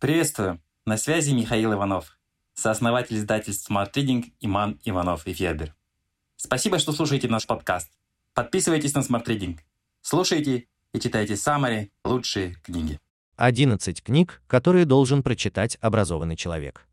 [0.00, 0.62] Приветствую!
[0.86, 2.18] На связи Михаил Иванов,
[2.54, 5.74] сооснователь издательств Smart Reading Иман Иванов и Федер.
[6.36, 7.92] Спасибо, что слушаете наш подкаст.
[8.32, 9.58] Подписывайтесь на Smart Reading.
[10.00, 12.98] Слушайте и читайте самые лучшие книги.
[13.36, 16.88] 11 книг, которые должен прочитать образованный человек.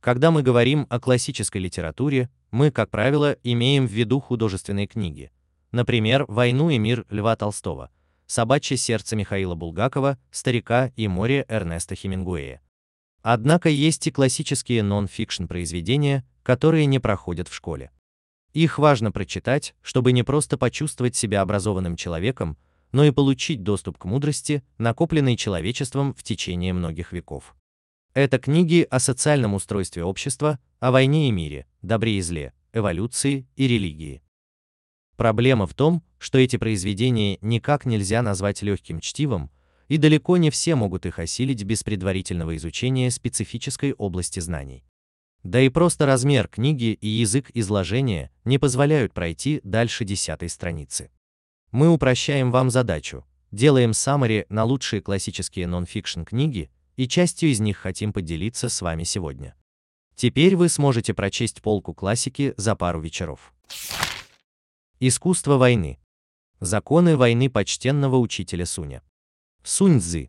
[0.00, 5.32] Когда мы говорим о классической литературе, мы, как правило, имеем в виду художественные книги.
[5.72, 7.90] Например, «Войну и мир» Льва Толстого,
[8.30, 12.60] «Собачье сердце» Михаила Булгакова, «Старика и море» Эрнеста Хемингуэя.
[13.22, 17.90] Однако есть и классические нон-фикшн произведения, которые не проходят в школе.
[18.52, 22.56] Их важно прочитать, чтобы не просто почувствовать себя образованным человеком,
[22.92, 27.56] но и получить доступ к мудрости, накопленной человечеством в течение многих веков.
[28.14, 33.66] Это книги о социальном устройстве общества, о войне и мире, добре и зле, эволюции и
[33.66, 34.22] религии.
[35.20, 39.50] Проблема в том, что эти произведения никак нельзя назвать легким чтивом,
[39.86, 44.82] и далеко не все могут их осилить без предварительного изучения специфической области знаний.
[45.42, 51.10] Да и просто размер книги и язык изложения не позволяют пройти дальше десятой страницы.
[51.70, 57.76] Мы упрощаем вам задачу, делаем саммари на лучшие классические нон-фикшн книги, и частью из них
[57.76, 59.54] хотим поделиться с вами сегодня.
[60.14, 63.52] Теперь вы сможете прочесть полку классики за пару вечеров.
[65.02, 65.98] Искусство войны.
[66.60, 69.02] Законы войны почтенного учителя Суня.
[69.62, 70.28] Сунь Цзы.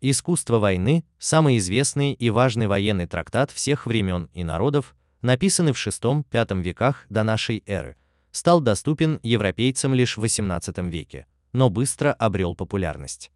[0.00, 6.62] Искусство войны– самый известный и важный военный трактат всех времен и народов, написанный в VI-V
[6.62, 7.98] веках до нашей эры,
[8.30, 13.30] стал доступен европейцам лишь в XVIII веке, но быстро обрел популярность.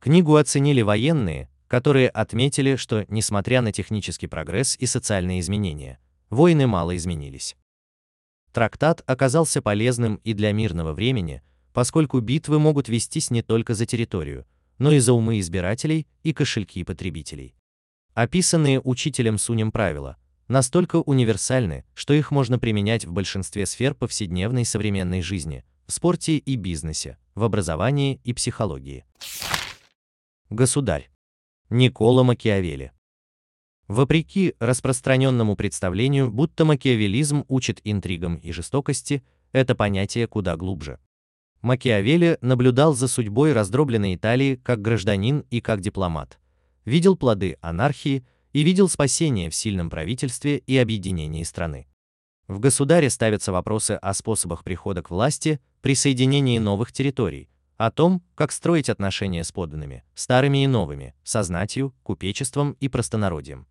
[0.00, 6.96] Книгу оценили военные, которые отметили, что, несмотря на технический прогресс и социальные изменения, войны мало
[6.96, 7.56] изменились.
[8.56, 11.42] Трактат оказался полезным и для мирного времени,
[11.74, 14.46] поскольку битвы могут вестись не только за территорию,
[14.78, 17.54] но и за умы избирателей и кошельки потребителей.
[18.14, 20.16] Описанные учителем Сунем правила
[20.48, 26.56] настолько универсальны, что их можно применять в большинстве сфер повседневной современной жизни, в спорте и
[26.56, 29.04] бизнесе, в образовании и психологии.
[30.48, 31.10] Государь.
[31.68, 32.92] Никола Макиавелли.
[33.88, 40.98] Вопреки распространенному представлению, будто макиавелизм учит интригам и жестокости, это понятие куда глубже.
[41.62, 46.38] Макиавелли наблюдал за судьбой раздробленной Италии как гражданин и как дипломат,
[46.84, 51.86] видел плоды анархии и видел спасение в сильном правительстве и объединении страны.
[52.48, 58.52] В государе ставятся вопросы о способах прихода к власти, присоединении новых территорий, о том, как
[58.52, 63.66] строить отношения с подданными, старыми и новыми, со знатью, купечеством и простонародьем.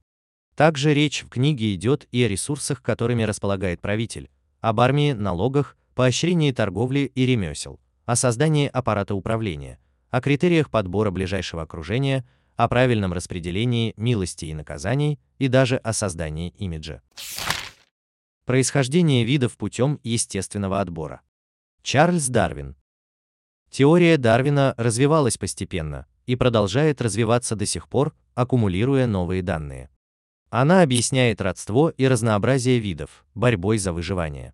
[0.56, 4.30] Также речь в книге идет и о ресурсах, которыми располагает правитель,
[4.62, 9.80] об армии, налогах, поощрении торговли и ремесел, о создании аппарата управления,
[10.10, 16.54] о критериях подбора ближайшего окружения, о правильном распределении милости и наказаний и даже о создании
[16.58, 17.02] имиджа.
[18.46, 21.22] Происхождение видов путем естественного отбора.
[21.82, 22.76] Чарльз Дарвин.
[23.70, 29.90] Теория Дарвина развивалась постепенно и продолжает развиваться до сих пор, аккумулируя новые данные.
[30.50, 34.54] Она объясняет родство и разнообразие видов, борьбой за выживание.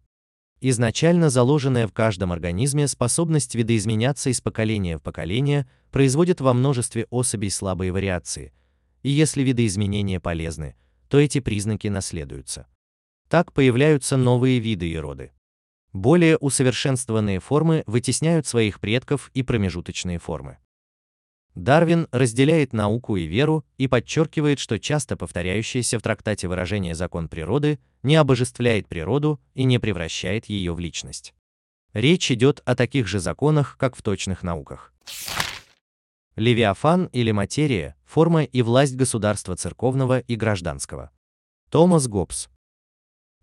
[0.62, 7.50] Изначально заложенная в каждом организме способность видоизменяться из поколения в поколение производит во множестве особей
[7.50, 8.54] слабые вариации,
[9.02, 10.76] и если видоизменения полезны,
[11.10, 12.68] то эти признаки наследуются.
[13.28, 15.32] Так появляются новые виды и роды.
[15.94, 20.58] Более усовершенствованные формы вытесняют своих предков и промежуточные формы.
[21.56, 27.80] Дарвин разделяет науку и веру и подчеркивает, что часто повторяющееся в трактате выражение «закон природы»
[28.04, 31.34] не обожествляет природу и не превращает ее в личность.
[31.94, 34.94] Речь идет о таких же законах, как в точных науках.
[36.38, 41.12] Левиафан или материя– форма и власть государства церковного и гражданского.
[41.70, 42.48] Томас Гоббс.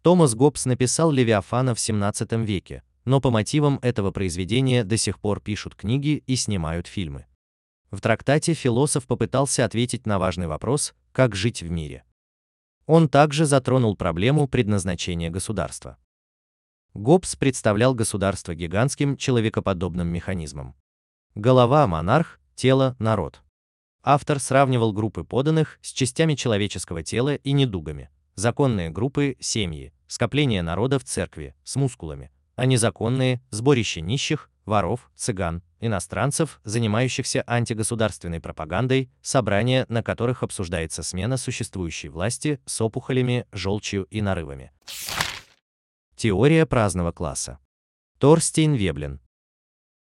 [0.01, 5.41] Томас Гоббс написал Левиафана в 17 веке, но по мотивам этого произведения до сих пор
[5.41, 7.27] пишут книги и снимают фильмы.
[7.91, 12.05] В трактате философ попытался ответить на важный вопрос, как жить в мире.
[12.87, 15.97] Он также затронул проблему предназначения государства.
[16.95, 20.75] Гоббс представлял государство гигантским человекоподобным механизмом.
[21.35, 23.41] Голова– монарх, тело– народ.
[24.03, 30.99] Автор сравнивал группы поданных с частями человеческого тела и недугами, законные группы– семьи, скопление народа
[30.99, 39.87] в церкви, с мускулами, а незаконные– сборище нищих, воров, цыган, иностранцев, занимающихся антигосударственной пропагандой, собрания,
[39.89, 44.71] на которых обсуждается смена существующей власти с опухолями, желчью и нарывами.
[46.15, 47.59] Теория праздного класса.
[48.19, 49.21] Торстейн Веблин.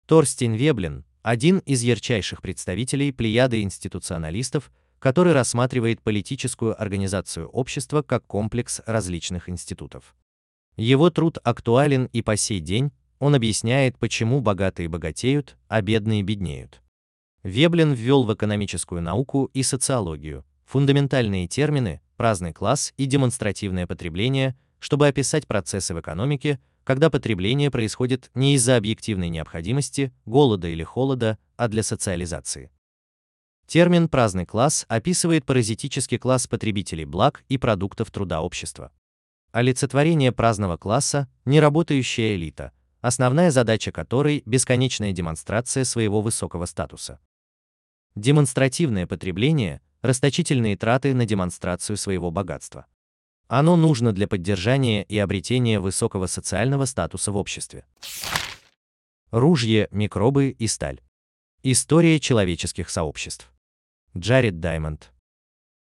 [0.07, 8.81] Торстейн Веблин– один из ярчайших представителей плеяды институционалистов, который рассматривает политическую организацию общества как комплекс
[8.87, 10.15] различных институтов.
[10.77, 12.91] Его труд актуален и по сей день,
[13.21, 16.83] он объясняет, почему богатые богатеют, а бедные беднеют.
[17.45, 25.09] Веблин ввел в экономическую науку и социологию фундаментальные термины праздный класс и демонстративное потребление, чтобы
[25.09, 31.67] описать процессы в экономике, когда потребление происходит не из-за объективной необходимости, голода или холода, а
[31.67, 32.71] для социализации.
[33.67, 38.93] Термин «праздный класс» описывает паразитический класс потребителей благ и продуктов труда общества.
[39.51, 47.21] Олицетворение праздного класса– неработающая элита, основная задача которой– бесконечная демонстрация своего высокого статуса.
[48.15, 52.87] Демонстративное потребление– расточительные траты на демонстрацию своего богатства.
[53.49, 57.85] Оно нужно для поддержания и обретения высокого социального статуса в обществе.
[59.31, 61.01] Ружье, микробы и сталь.
[61.63, 63.53] История человеческих сообществ.
[64.17, 65.13] Джаред Даймонд.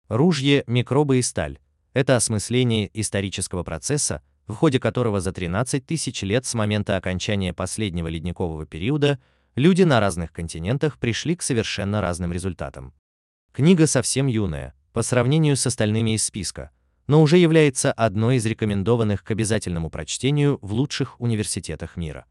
[0.09, 1.59] Ружье, микробы и сталь–
[1.93, 8.09] это осмысление исторического процесса, в ходе которого за 13 тысяч лет с момента окончания последнего
[8.09, 9.19] ледникового периода
[9.55, 12.93] люди на разных континентах пришли к совершенно разным результатам.
[13.53, 16.71] Книга совсем юная, по сравнению с остальными из списка,
[17.07, 22.27] но уже является одной из рекомендованных к обязательному прочтению в лучших университетах мира.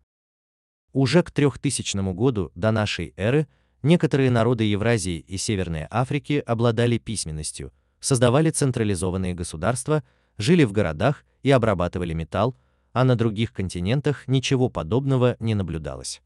[0.94, 3.48] Уже к 3000 году до нашей эры
[3.82, 7.72] Некоторые народы Евразии и Северной Африки обладали письменностью,
[8.02, 10.04] создавали централизованные государства,
[10.40, 12.58] жили в городах и обрабатывали металл,
[12.92, 16.22] а на других континентах ничего подобного не наблюдалось.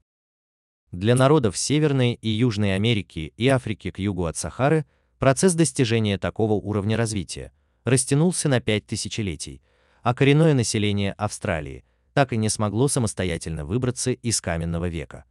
[0.94, 4.86] Для народов Северной и Южной Америки и Африки к югу от Сахары
[5.19, 7.51] процесс достижения такого уровня развития
[7.83, 9.62] растянулся на пять тысячелетий,
[10.04, 11.83] а коренное население Австралии
[12.13, 15.25] так и не смогло самостоятельно выбраться из каменного века.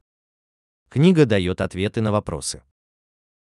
[0.88, 2.62] Книга дает ответы на вопросы.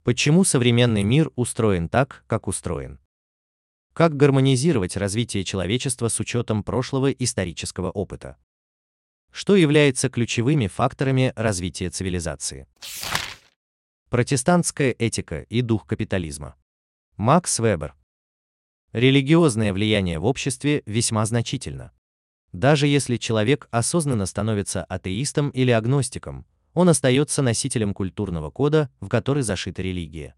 [0.05, 3.00] Почему современный мир устроен так, как устроен?
[3.96, 8.37] Как гармонизировать развитие человечества с учетом прошлого исторического опыта?
[9.32, 12.69] Что является ключевыми факторами развития цивилизации?
[14.10, 16.56] Протестантская этика и дух капитализма.
[17.16, 17.94] Макс Вебер.
[18.93, 21.90] Религиозное влияние в обществе весьма значительно.
[22.52, 26.44] Даже если человек осознанно становится атеистом или агностиком,
[26.75, 30.34] он остается носителем культурного кода, в который зашита религия.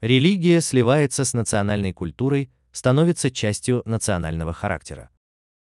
[0.00, 5.10] Религия сливается с национальной культурой, становится частью национального характера.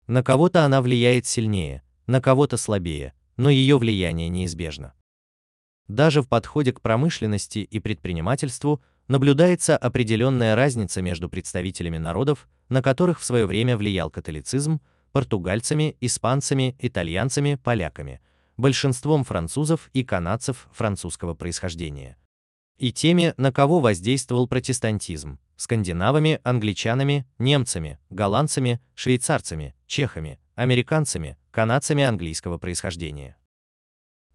[0.07, 4.95] На кого-то она влияет сильнее, на кого-то слабее, но ее влияние неизбежно.
[5.87, 13.19] Даже в подходе к промышленности и предпринимательству наблюдается определенная разница между представителями народов, на которых
[13.19, 14.81] в свое время влиял католицизм,
[15.11, 18.21] португальцами, испанцами, итальянцами, поляками–
[18.57, 22.17] большинством французов и канадцев французского происхождения.
[22.79, 32.57] И теми, на кого воздействовал протестантизм– скандинавами, англичанами, немцами, голландцами, швейцарцами, чехами, американцами, канадцами английского
[32.57, 33.37] происхождения.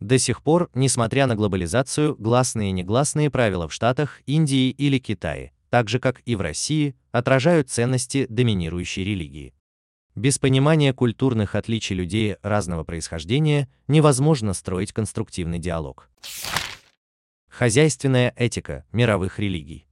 [0.00, 5.52] До сих пор, несмотря на глобализацию, гласные и негласные правила в Штатах, Индии или Китае,
[5.70, 9.54] так же как и в России, отражают ценности доминирующей религии.
[10.14, 16.10] Без понимания культурных отличий людей разного происхождения невозможно строить конструктивный диалог.
[17.48, 19.87] Хозяйственная этика мировых религий.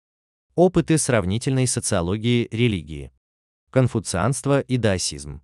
[0.56, 3.12] Опыты сравнительной социологии религии.
[3.68, 5.42] Конфуцианство и даосизм.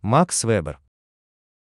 [0.00, 0.78] Макс Вебер.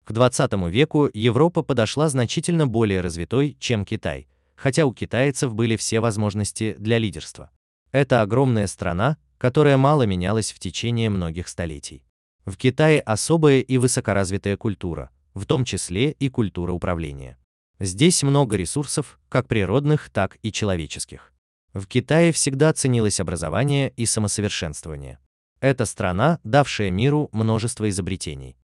[0.03, 6.01] К 20 веку Европа подошла значительно более развитой, чем Китай, хотя у китайцев были все
[6.01, 7.51] возможности для лидерства.
[7.93, 12.03] Это огромная страна, которая мало менялась в течение многих столетий.
[12.43, 17.37] В Китае особая и высокоразвитая культура, в том числе и культура управления.
[17.79, 21.32] Здесь много ресурсов, как природных, так и человеческих.
[21.73, 25.17] В Китае всегда ценилось образование и самосовершенствование.
[25.59, 28.57] Это страна, давшая миру множество изобретений.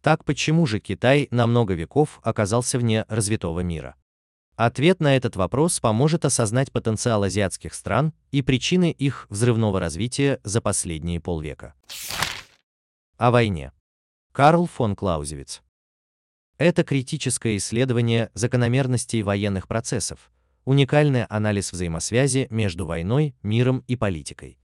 [0.00, 3.96] Так почему же Китай на много веков оказался вне развитого мира?
[4.56, 10.60] Ответ на этот вопрос поможет осознать потенциал азиатских стран и причины их взрывного развития за
[10.60, 11.74] последние полвека.
[13.16, 13.72] О войне.
[14.32, 15.62] Карл фон Клаузевиц.
[16.56, 20.30] Это критическое исследование закономерностей военных процессов,
[20.64, 24.58] уникальный анализ взаимосвязи между войной, миром и политикой.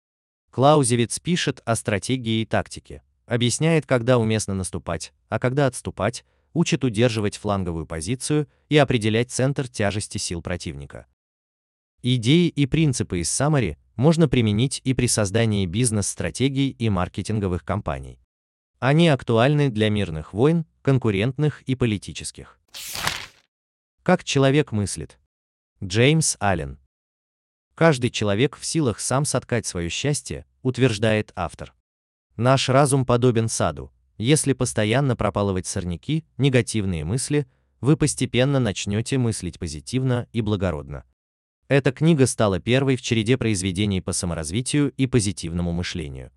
[0.51, 7.37] Клаузевиц пишет о стратегии и тактике, объясняет, когда уместно наступать, а когда отступать, учит удерживать
[7.37, 11.05] фланговую позицию и определять центр тяжести сил противника.
[12.01, 18.19] Идеи и принципы из Самари можно применить и при создании бизнес-стратегий и маркетинговых кампаний.
[18.79, 22.59] Они актуальны для мирных войн, конкурентных и политических.
[24.03, 25.19] Как человек мыслит?
[25.81, 26.77] Джеймс Аллен.
[27.73, 31.73] Каждый человек в силах сам соткать свое счастье, утверждает автор.
[32.35, 33.89] Наш разум подобен саду.
[34.17, 37.47] Если постоянно пропалывать сорняки, негативные мысли,
[37.79, 41.05] вы постепенно начнете мыслить позитивно и благородно.
[41.69, 46.33] Эта книга стала первой в череде произведений по саморазвитию и позитивному мышлению.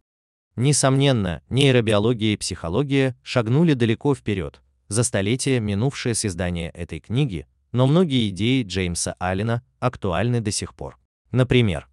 [0.55, 7.87] Несомненно, нейробиология и психология шагнули далеко вперед, за столетия, минувшее с издания этой книги, но
[7.87, 10.99] многие идеи Джеймса Аллена актуальны до сих пор.
[11.31, 11.89] Например,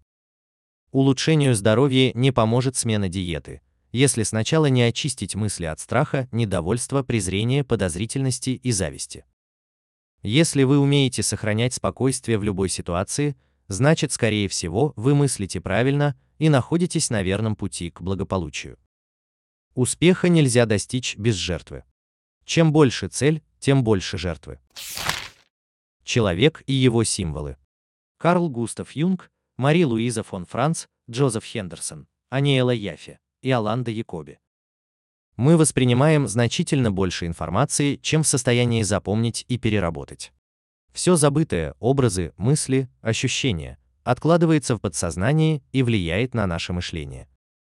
[0.92, 7.64] улучшению здоровья не поможет смена диеты, если сначала не очистить мысли от страха, недовольства, презрения,
[7.64, 9.26] подозрительности и зависти.
[10.22, 16.50] Если вы умеете сохранять спокойствие в любой ситуации, значит, скорее всего, вы мыслите правильно и
[16.50, 18.78] находитесь на верном пути к благополучию.
[19.76, 21.86] Успеха нельзя достичь без жертвы.
[22.44, 24.60] Чем больше цель, тем больше жертвы.
[26.10, 27.56] Человек и его символы.
[28.18, 34.40] Карл Густав Юнг, Мари Луиза фон Франц, Джозеф Хендерсон, Аниэла Яфе и Аланда Якоби.
[35.36, 40.34] Мы воспринимаем значительно больше информации, чем в состоянии запомнить и переработать.
[40.94, 47.28] Все забытое, образы, мысли, ощущения, откладывается в подсознании и влияет на наше мышление.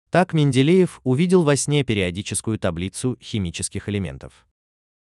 [0.08, 4.46] Так Менделеев увидел во сне периодическую таблицу химических элементов.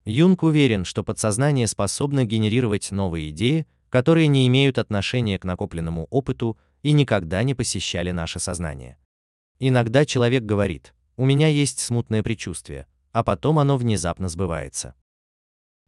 [0.06, 6.58] Юнг уверен, что подсознание способно генерировать новые идеи, которые не имеют отношения к накопленному опыту
[6.84, 8.98] и никогда не посещали наше сознание.
[9.60, 14.96] Иногда человек говорит, у меня есть смутное предчувствие, а потом оно внезапно сбывается.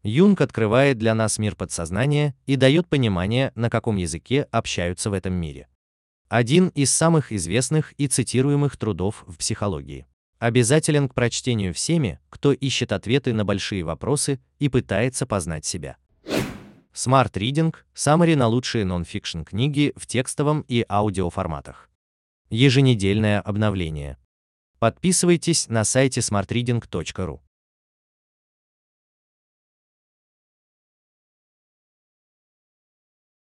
[0.04, 5.34] Юнг открывает для нас мир подсознания и дает понимание, на каком языке общаются в этом
[5.34, 5.68] мире.
[6.28, 10.08] Один из самых известных и цитируемых трудов в психологии.
[10.42, 15.98] Обязателен к прочтению всеми, кто ищет ответы на большие вопросы и пытается познать себя.
[16.96, 21.92] Smart Reading– саммари на лучшие нон-фикшн книги в текстовом и аудиоформатах.
[22.50, 24.18] Еженедельное обновление.
[24.80, 27.40] Подписывайтесь на сайте smartreading.ru.